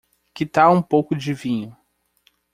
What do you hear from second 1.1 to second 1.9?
de vinho?